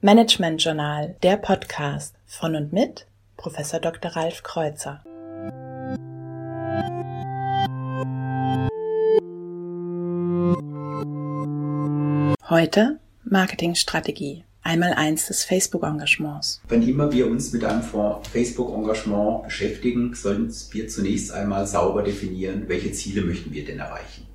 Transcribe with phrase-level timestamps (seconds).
[0.00, 4.12] Management Journal, der Podcast von und mit Professor Dr.
[4.12, 5.02] Ralf Kreuzer.
[12.48, 14.44] Heute Marketingstrategie.
[14.62, 16.62] Einmal eins des Facebook-Engagements.
[16.68, 22.92] Wenn immer wir uns mit einem Facebook-Engagement beschäftigen, sollten wir zunächst einmal sauber definieren, welche
[22.92, 24.28] Ziele möchten wir denn erreichen.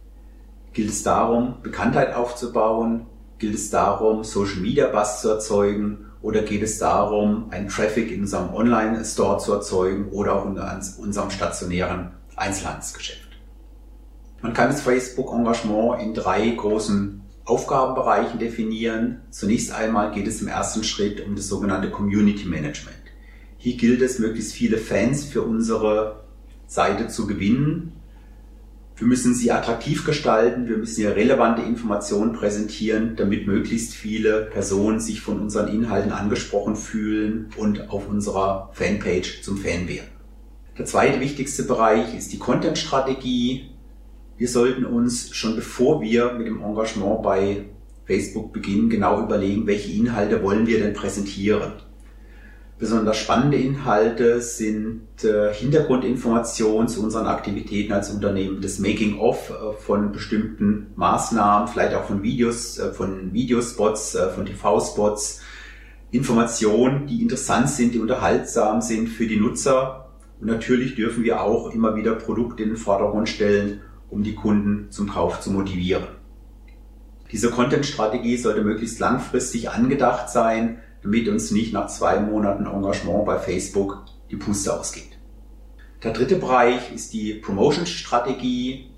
[0.74, 3.06] Gilt es darum, Bekanntheit aufzubauen?
[3.44, 6.06] Gilt es darum, Social Media Buzz zu erzeugen?
[6.22, 10.58] Oder geht es darum, einen Traffic in unserem Online-Store zu erzeugen oder auch in
[11.04, 13.28] unserem stationären Einzelhandelsgeschäft?
[14.42, 19.24] Man kann das Facebook-Engagement in drei großen Aufgabenbereichen definieren.
[19.30, 22.96] Zunächst einmal geht es im ersten Schritt um das sogenannte Community Management.
[23.58, 26.24] Hier gilt es, möglichst viele Fans für unsere
[26.66, 27.92] Seite zu gewinnen.
[28.96, 35.00] Wir müssen sie attraktiv gestalten, wir müssen hier relevante Informationen präsentieren, damit möglichst viele Personen
[35.00, 40.10] sich von unseren Inhalten angesprochen fühlen und auf unserer Fanpage zum Fan werden.
[40.78, 43.74] Der zweite wichtigste Bereich ist die Content-Strategie
[44.38, 47.66] wir sollten uns schon bevor wir mit dem Engagement bei
[48.06, 51.74] Facebook beginnen, genau überlegen, welche Inhalte wollen wir denn präsentieren.
[52.80, 60.12] Besonders spannende Inhalte sind äh, Hintergrundinformationen zu unseren Aktivitäten als Unternehmen, das Making-of äh, von
[60.12, 65.42] bestimmten Maßnahmen, vielleicht auch von Videos, äh, von Videospots, äh, von TV-Spots,
[66.12, 70.10] Informationen, die interessant sind, die unterhaltsam sind für die Nutzer.
[70.42, 73.82] Und natürlich dürfen wir auch immer wieder Produkte in den Vordergrund stellen
[74.14, 76.06] um die Kunden zum Kauf zu motivieren.
[77.32, 83.38] Diese Content-Strategie sollte möglichst langfristig angedacht sein, damit uns nicht nach zwei Monaten Engagement bei
[83.38, 85.20] Facebook die Puste ausgeht.
[86.04, 88.90] Der dritte Bereich ist die Promotion-Strategie.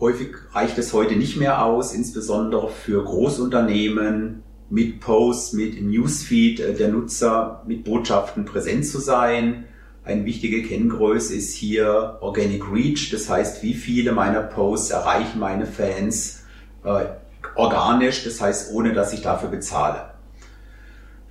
[0.00, 6.88] Häufig reicht es heute nicht mehr aus, insbesondere für Großunternehmen mit Posts, mit Newsfeed der
[6.88, 9.64] Nutzer, mit Botschaften präsent zu sein.
[10.02, 15.66] Eine wichtige Kenngröße ist hier Organic Reach, das heißt, wie viele meiner Posts erreichen meine
[15.66, 16.44] Fans
[16.84, 17.06] äh,
[17.54, 20.13] organisch, das heißt, ohne dass ich dafür bezahle.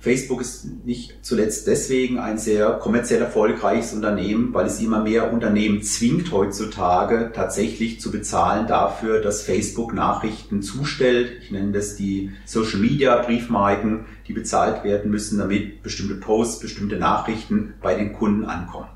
[0.04, 5.82] Facebook ist nicht zuletzt deswegen ein sehr kommerziell erfolgreiches Unternehmen, weil es immer mehr Unternehmen
[5.82, 11.32] zwingt heutzutage tatsächlich zu bezahlen dafür, dass Facebook Nachrichten zustellt.
[11.40, 16.96] Ich nenne das die Social Media Briefmarken, die bezahlt werden müssen, damit bestimmte Posts, bestimmte
[16.96, 18.88] Nachrichten bei den Kunden ankommen.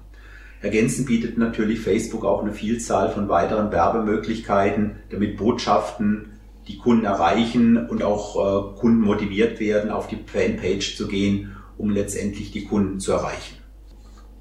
[0.61, 6.38] Ergänzend bietet natürlich Facebook auch eine Vielzahl von weiteren Werbemöglichkeiten, damit Botschaften
[6.69, 11.91] die Kunden erreichen und auch äh, Kunden motiviert werden, auf die Fanpage zu gehen, um
[11.91, 13.57] letztendlich die Kunden zu erreichen.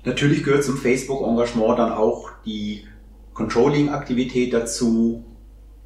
[0.04, 2.84] Natürlich gehört zum Facebook-Engagement dann auch die
[3.34, 5.26] Controlling-Aktivität dazu.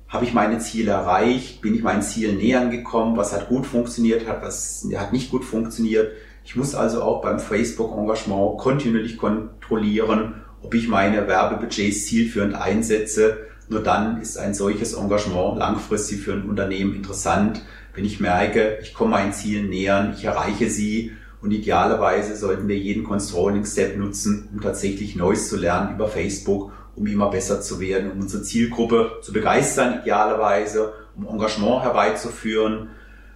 [0.07, 1.61] Habe ich meine Ziele erreicht?
[1.61, 3.17] Bin ich meinen Zielen näher gekommen?
[3.17, 4.27] Was hat gut funktioniert?
[4.27, 6.11] Hat was hat nicht gut funktioniert?
[6.43, 13.81] Ich muss also auch beim Facebook-Engagement kontinuierlich kontrollieren, ob ich meine Werbebudgets zielführend einsetze nur
[13.81, 17.61] dann ist ein solches Engagement langfristig für ein Unternehmen interessant,
[17.95, 22.77] wenn ich merke, ich komme meinen Zielen näher, ich erreiche sie und idealerweise sollten wir
[22.77, 28.11] jeden Controlling-Step nutzen, um tatsächlich Neues zu lernen über Facebook, um immer besser zu werden,
[28.11, 32.89] um unsere Zielgruppe zu begeistern, idealerweise, um Engagement herbeizuführen.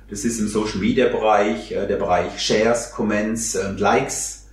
[0.09, 4.49] Das ist im Social-Media-Bereich, äh, der Bereich Shares, Comments und Likes.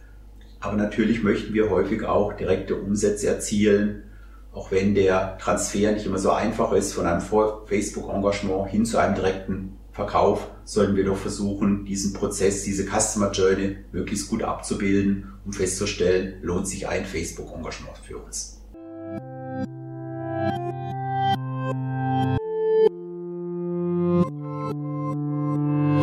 [0.61, 4.05] Aber natürlich möchten wir häufig auch direkte Umsätze erzielen
[4.53, 9.15] auch wenn der Transfer nicht immer so einfach ist von einem Facebook-Engagement hin zu einem
[9.15, 15.53] direkten Verkauf, sollten wir doch versuchen, diesen Prozess, diese Customer Journey möglichst gut abzubilden, um
[15.53, 18.62] festzustellen, lohnt sich ein Facebook-Engagement für uns.